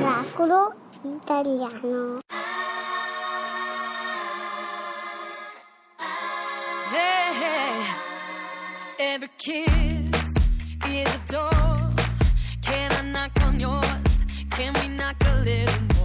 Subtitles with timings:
[0.00, 0.72] Oracolo
[1.04, 2.20] italiano.
[6.90, 7.84] Hey, hey.
[8.98, 10.34] Every kiss
[10.86, 11.90] is a door.
[12.62, 14.24] Can I knock on yours?
[14.50, 15.97] Can we knock a little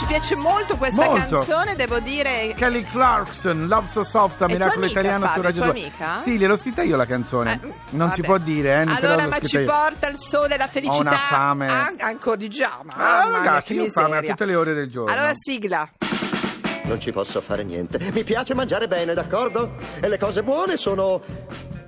[0.00, 1.36] ci piace molto questa Molto.
[1.36, 2.54] canzone, devo dire.
[2.56, 5.72] Kelly Clarkson, Love So Soft, a È Miracolo tua amica, Italiano su Fabio, Radio tua
[5.72, 5.80] 2.
[5.82, 6.16] amica?
[6.22, 7.60] Sì, gliel'ho scritta io la canzone.
[7.62, 8.22] Eh, non si vabbè.
[8.22, 9.64] può dire, eh, Allora, l'ho ma scritta ci io.
[9.64, 10.96] porta il sole e la felicità.
[10.96, 11.66] Ho una fame.
[11.68, 14.30] An- ancora di già, Ah, mamma mia, ragazzi, che io ho fame a miseria.
[14.30, 15.12] tutte le ore del giorno.
[15.12, 15.88] Allora sigla.
[16.84, 17.98] Non ci posso fare niente.
[18.12, 19.74] Mi piace mangiare bene, d'accordo?
[20.00, 21.20] E le cose buone sono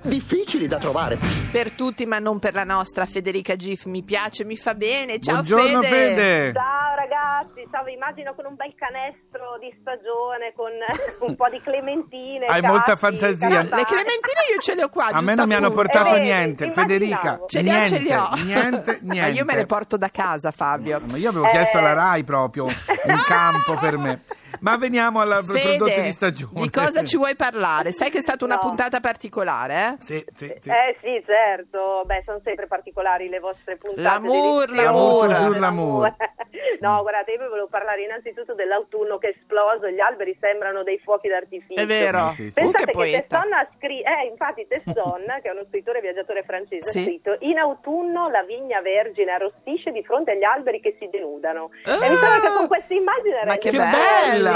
[0.03, 1.17] difficili da trovare.
[1.51, 3.85] Per tutti, ma non per la nostra Federica Gif.
[3.85, 5.19] Mi piace, mi fa bene.
[5.19, 5.87] Ciao Buongiorno Fede.
[5.95, 6.53] Fede.
[6.53, 10.71] Ciao ragazzi, vi immagino con un bel canestro di stagione, con
[11.27, 12.45] un po' di clementine.
[12.45, 13.47] Hai cacchi, molta fantasia.
[13.47, 13.75] carattere.
[13.75, 15.07] Le clementine io ce le ho qua.
[15.11, 16.71] A me non mi hanno portato Eh, niente.
[16.71, 17.41] Federica.
[17.47, 18.29] Ce li ho, niente, ce li ho.
[18.43, 19.31] niente, Ma niente.
[19.31, 21.01] io me le porto da casa, Fabio.
[21.09, 21.95] Ma io avevo chiesto alla Eh.
[21.95, 24.21] RAI proprio un campo per me.
[24.63, 26.61] Ma veniamo alla prodotti Fede, di stagione.
[26.61, 27.91] di cosa ci vuoi parlare?
[27.91, 28.61] Sai che è stata una No.
[28.61, 29.97] puntata particolare, eh?
[29.99, 30.69] Sì, sì, sì.
[30.69, 34.01] Eh sì, certo, beh, sono sempre particolari le vostre puntate.
[34.01, 35.25] L'amour, l'amour.
[35.27, 36.15] Toujours l'amour.
[36.79, 40.99] No, guardate, io vi volevo parlare innanzitutto dell'autunno che è esploso, gli alberi sembrano dei
[40.99, 41.79] fuochi d'artificio.
[41.79, 42.29] È vero.
[42.29, 42.59] Sì, sì, sì.
[42.59, 43.25] Pensate che.
[43.27, 46.99] Tesson ha scritto, eh, infatti Tesson, che è uno scrittore viaggiatore francese, Sì.
[46.99, 51.69] ha scritto In autunno la vigna vergine arrossisce di fronte agli alberi che si denudano.
[51.85, 51.93] Ah!
[52.05, 54.33] e mi sembra che con questa immagine Ma che Che bello!
[54.33, 54.51] bella!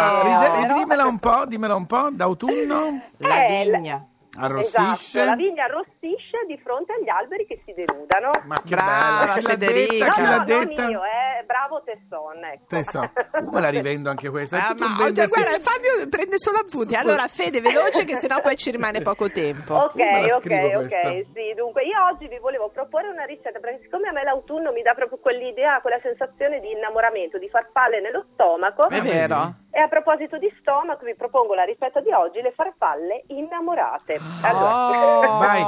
[0.73, 4.05] Dimmela un po', dimmela un po', d'autunno La Eh, vigna.
[4.39, 5.19] arrossisce.
[5.19, 8.29] Esatto, la vigna arrossisce di fronte agli alberi che si denudano.
[8.45, 9.33] Ma che Brava, bella!
[9.33, 10.05] Chi Federica.
[10.05, 10.05] detta?
[10.05, 10.87] No, Chi no, l'ha non detta?
[10.89, 12.65] io, eh, bravo Tesson, ecco.
[12.67, 13.09] Tesson.
[13.31, 14.57] Uh, me la rivendo anche questa.
[14.67, 15.27] Ah, ma guarda.
[15.27, 16.93] Fabio prende solo appunti.
[16.95, 19.73] Allora, Fede, veloce, che sennò poi ci rimane poco tempo.
[19.73, 21.09] Ok, la ok, scrivo ok, questa.
[21.33, 24.83] sì, dunque io oggi vi volevo proporre una ricetta perché siccome a me l'autunno mi
[24.83, 29.65] dà proprio quell'idea, quella sensazione di innamoramento, di farfalle nello stomaco È vero?
[29.77, 34.17] E a proposito di stomaco vi propongo la ricetta di oggi, le farfalle innamorate.
[34.17, 35.37] Oh.
[35.37, 35.61] Vai,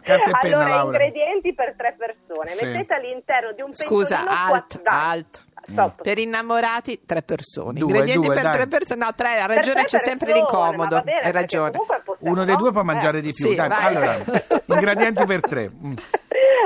[0.00, 0.96] carta e penna, allora, Laura.
[0.96, 2.56] ingredienti per tre persone.
[2.56, 2.64] Sì.
[2.64, 5.44] Mettete all'interno di un Scusa, alt, alt.
[5.62, 6.00] Stop.
[6.02, 7.74] Per innamorati, tre persone.
[7.78, 8.52] Due, Ingredienti due, per dai.
[8.54, 9.04] tre persone.
[9.04, 11.02] No, tre, ha ragione, tre c'è sempre l'incomodo.
[11.02, 11.76] bene, Hai ragione.
[12.20, 12.84] Uno dei due può Eh.
[12.84, 13.46] mangiare di più.
[13.50, 14.16] Sì, allora,
[14.64, 15.68] ingredienti per tre.
[15.70, 15.92] Mm.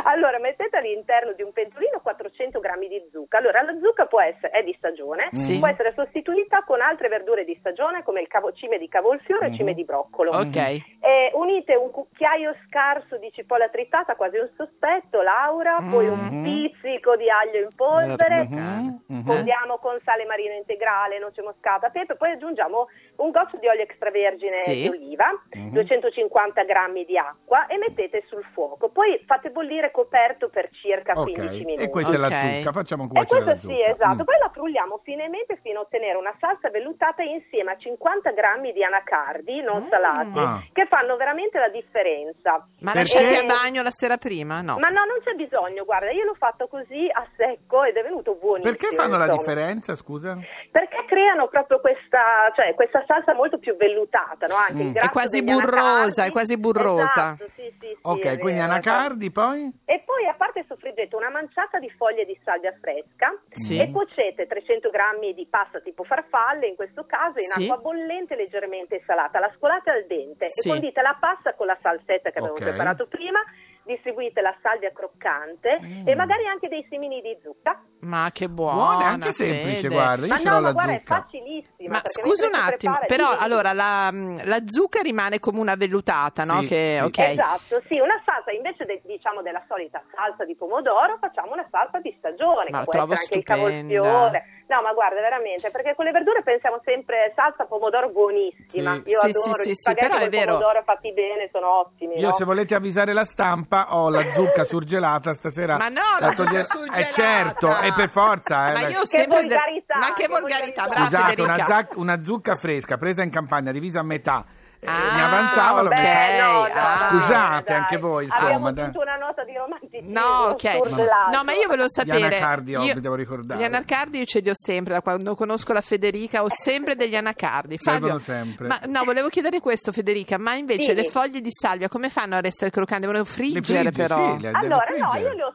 [0.06, 3.38] Allora, mettete all'interno di un pentolino 400 grammi di zucca.
[3.38, 5.58] Allora, la zucca può essere, è di stagione, Sì.
[5.58, 9.54] può essere sostituita con altre verdure di stagione come il cavo- cime di cavolfiore e
[9.54, 10.30] cime di broccolo.
[10.30, 10.56] Ok.
[10.56, 16.42] E unite un cucchiaio scarso di cipolla tritata, quasi un sospetto, Laura, poi un Mhm.
[16.42, 19.24] pizzico di aglio in polvere, mhm.
[19.24, 24.62] condiamo con sale marino integrale, noce moscata, pepe, poi aggiungiamo un goccio di olio extravergine
[24.64, 24.82] Sì.
[24.82, 25.70] di oliva, Mhm.
[25.72, 28.88] 250 grammi di acqua e mettete sul fuoco.
[28.90, 31.82] Poi fate bollire coperto per circa 15 Ok, minuti.
[31.85, 33.91] e questa è la zucca, facciamo E cuocere questo la sì, zucca.
[33.94, 34.23] esatto.
[34.23, 34.26] Mm.
[34.26, 38.82] Poi la frulliamo finemente fino a ottenere una salsa vellutata insieme a 50 grammi di
[38.82, 39.88] anacardi non Mm.
[39.88, 40.62] salati, Ah.
[40.73, 42.67] che fanno veramente la differenza.
[42.81, 42.99] Ma Perché?
[43.23, 44.61] lasciati a bagno la sera prima?
[44.62, 44.79] No.
[44.79, 48.35] Ma no, non c'è bisogno, guarda, io l'ho fatto così a secco ed è venuto
[48.35, 48.75] buonissimo.
[48.75, 49.38] Perché fanno la insomma.
[49.38, 50.37] differenza, scusa?
[50.73, 54.56] Perché creano proprio questa, cioè, questa salsa molto più vellutata, no?
[54.56, 54.88] Anche Mm.
[54.88, 55.85] il È quasi burrosa,
[56.25, 56.29] anacardi.
[56.29, 57.02] è quasi burrosa.
[57.05, 59.70] Esatto, sì, sì, sì, Ok, quindi vero, anacardi poi?
[59.86, 63.78] E poi a parte soffriggete una manciata di foglie di salvia fresca Sì.
[63.78, 67.64] e cuocete 300 grammi di pasta tipo farfalle, in questo caso in Sì.
[67.64, 70.69] acqua bollente leggermente salata, la scolate al dente Sì.
[70.69, 72.62] e condite la pasta con la salsetta che avevamo Ok.
[72.62, 73.40] preparato prima,
[73.84, 76.08] distribuite la salvia croccante Mm.
[76.08, 77.82] e magari anche dei semini di zucca.
[78.00, 78.75] Ma che buona.
[78.75, 79.94] Buona, anche semplice, Fede.
[79.94, 81.14] guarda, io ma ce no, l'ho ma la guarda, zucca.
[81.16, 81.90] è facilissima.
[81.94, 84.10] Ma scusa un attimo, prepara- però sì, allora la,
[84.44, 86.60] la zucca rimane come una vellutata, no?
[86.60, 87.04] Sì, che, sì.
[87.04, 87.19] ok.
[87.19, 91.98] Esatto, sì, una salsa invece de- diciamo della solita salsa di pomodoro, facciamo una salsa
[92.00, 93.38] di stagione, Ma che può essere anche stupenda.
[93.38, 94.44] il cavolfiore.
[94.66, 98.94] No, ma guarda, veramente, perché con le verdure pensiamo sempre salsa pomodoro buonissima.
[98.94, 99.10] Sì.
[99.10, 100.52] Io Sì, adoro sì, sì, sì, spaghetti però è vero.
[100.56, 102.32] pomodoro fatti bene, sono ottimi, Io no?
[102.32, 105.76] se volete avvisare la stampa ho la zucca surgelata stasera.
[105.76, 106.99] Ma no, la zucca togliere- surgelata!
[107.00, 108.71] Eh certo, è per forza.
[108.71, 110.85] eh, Ma la- io Che de- volgarità, Ma che che volgarità, volgarità.
[110.87, 114.44] brava Scusate, una, zac- una zucca fresca presa in campagna, divisa a metà.
[114.84, 115.94] Eh, Ah, mi avanzava, l'ho ok.
[115.98, 117.08] messa- Beh, no, no, Ah.
[117.08, 117.76] Scusate dai.
[117.81, 118.84] anche voi, Abbiamo insomma, dai.
[118.84, 120.70] aggiunto una nota di romanticismo No, ok.
[120.76, 121.31] surgelato.
[121.36, 122.26] No, ma io volevo sapere.
[122.26, 123.60] anacardi, oh, io- devo ricordare.
[123.60, 127.16] Gli anacardi io ce li ho sempre, da quando conosco la Federica ho sempre degli
[127.16, 127.78] anacardi.
[127.78, 128.66] Fabio, sempre.
[128.69, 130.94] Ma no, volevo chiedere questo, Federica, ma invece Sì.
[130.94, 133.06] le foglie di salvia come fanno ad essere croccanti?
[133.06, 134.37] Devono friggere, frigge, però.
[134.38, 135.54] sì, Allora, no, io le ho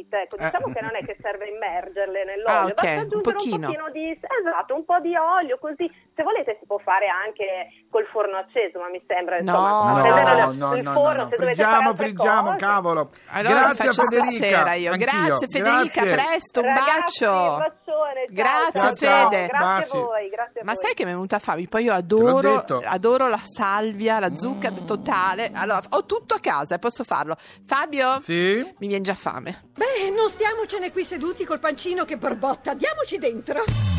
[0.00, 0.72] soffrite, ecco, diciamo Eh.
[0.72, 3.56] che non è che serve immergerle nell'olio, Ah, ok, basta un aggiungere pochino.
[3.56, 5.90] un pochino di esatto, un po' di olio così.
[6.14, 10.44] Se volete si può fare anche col forno acceso, ma mi sembra No, insomma, no,
[10.44, 12.58] no, il- no, il no, forno no, fare friggiamo, friggiamo, cose.
[12.58, 13.10] cavolo.
[13.30, 14.22] Allora Grazie Federica.
[14.30, 14.92] stasera io.
[14.92, 15.06] Anch'io.
[15.06, 16.10] Grazie Federica, Grazie.
[16.30, 17.32] presto, un Ragazzi, bacio.
[17.32, 19.30] un bacione, ciao, Grazie, ciao, ciao.
[19.30, 19.46] Fede.
[19.46, 19.96] Grazie Baci.
[19.96, 20.82] a voi, grazie a Ma voi.
[20.84, 21.66] sai che mi è venuta fame?
[21.68, 25.50] Poi io adoro, adoro la salvia, la zucca totale.
[25.54, 27.36] Allora, ho tutto a casa e posso farlo.
[27.66, 28.20] Fabio?
[28.20, 28.58] Sì?
[28.78, 29.68] Mi viene già fame.
[29.76, 32.74] Beh, non stiamocene qui seduti col pancino che borbotta.
[32.74, 33.89] Diamoci dentro.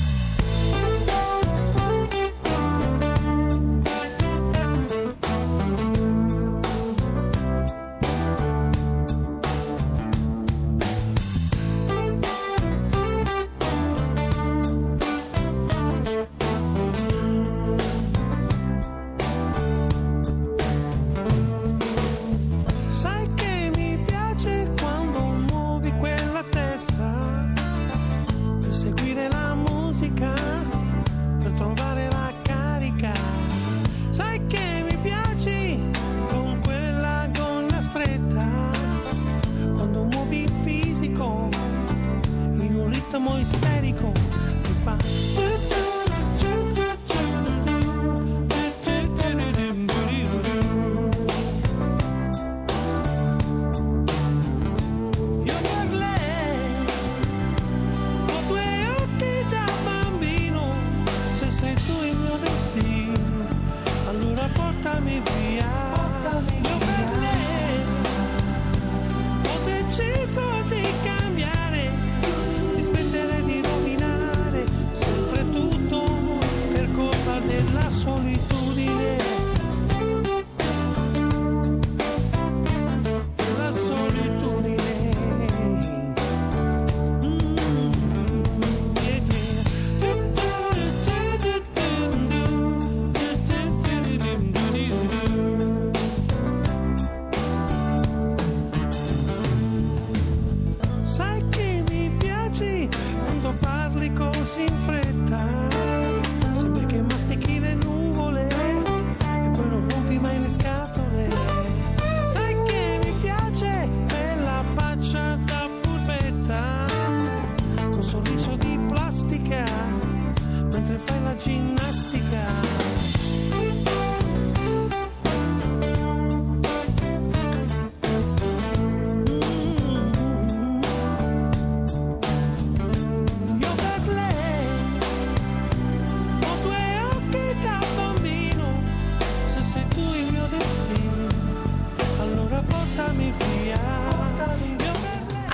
[104.51, 104.90] sin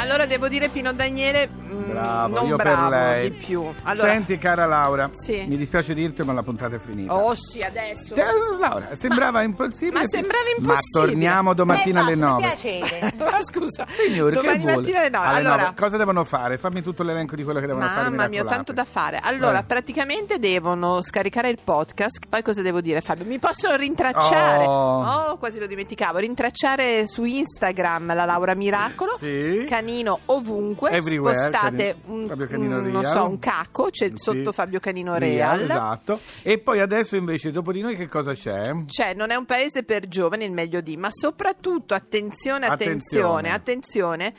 [0.08, 3.30] Allora devo dire Pino Daniele Bravo, non io bravo per lei.
[3.32, 3.64] di più.
[3.84, 5.46] Allora, Senti, cara Laura, Sì.
[5.48, 7.14] mi dispiace dirti, ma la puntata è finita.
[7.14, 8.14] oh sì, adesso.
[8.14, 8.24] Te-
[8.60, 10.00] Laura, sembrava impossibile.
[10.02, 11.06] ma sembrava Ma impossibile.
[11.06, 12.42] torniamo domattina alle 9.
[12.42, 13.14] piacere.
[13.28, 14.76] Ma scusa, Signore, domani che vuole?
[14.78, 15.26] mattina alle nove.
[15.28, 15.74] Alle Allora, nove.
[15.78, 16.58] cosa devono fare?
[16.58, 18.10] Fammi tutto l'elenco di quello che devono fare.
[18.10, 19.20] Mamma mia, ho tanto da fare.
[19.22, 19.64] Allora, Vai.
[19.66, 22.26] praticamente devono scaricare il podcast.
[22.30, 23.26] Poi cosa devo dire, Fabio?
[23.26, 24.66] Mi possono rintracciare.
[24.66, 25.06] Oh.
[25.32, 26.18] Oh, quasi lo dimenticavo.
[26.20, 29.16] Rintracciare su Instagram la Laura Miracolo.
[29.20, 29.64] Sì.
[29.68, 30.92] Canino ovunque.
[30.92, 33.16] Everywhere, Spostate Canino- un, Fabio Canino un- non Real.
[33.18, 33.88] so, un caco.
[33.90, 34.14] C'è Sì.
[34.18, 35.62] sotto Fabio Canino Real.
[35.62, 36.20] Esatto.
[36.44, 38.62] E poi adesso invece, dopo di noi, che cosa c'è?
[38.86, 43.52] Cioè, non è un paese per giovani, il meglio di, ma soprattutto attenzione, attenzione, Attenzione.
[43.52, 44.34] attenzione.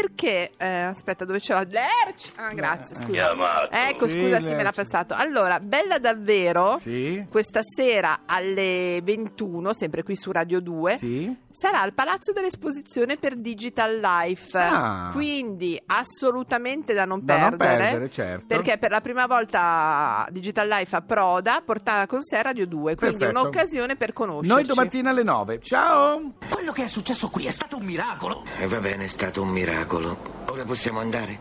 [0.00, 2.32] Perché, eh, aspetta, dove c'è la Lerch?
[2.36, 3.68] Ah, grazie, scusa.
[3.70, 4.74] Ecco, Sì, scusa, sì, me l'ha Lerch.
[4.74, 5.14] passato.
[5.14, 6.78] Allora, bella davvero.
[6.80, 7.24] Sì.
[7.30, 11.34] Questa sera alle 21, sempre qui su Radio 2, Sì.
[11.52, 14.56] sarà al Palazzo dell'Esposizione per Digital Life.
[14.58, 15.10] Ah.
[15.12, 17.76] Quindi assolutamente da non Da non perdere.
[17.82, 18.46] perdere, certo.
[18.46, 23.40] Perché per la prima volta Digital Life approda, porta con sé Radio 2, quindi Perfetto.
[23.40, 24.48] un'occasione per conoscerci.
[24.48, 25.60] Noi domattina alle 9.
[25.60, 26.32] Ciao!
[26.48, 28.44] Quello che è successo qui è stato un miracolo.
[28.58, 29.48] E va bene, è stato un
[29.82, 30.16] miracolo.
[30.46, 31.40] Ora possiamo andare?